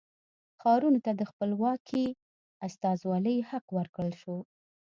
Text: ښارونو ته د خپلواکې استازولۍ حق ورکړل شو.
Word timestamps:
ښارونو 0.59 0.99
ته 1.05 1.11
د 1.15 1.21
خپلواکې 1.31 2.03
استازولۍ 2.67 3.37
حق 3.49 3.65
ورکړل 3.77 4.13
شو. 4.21 4.37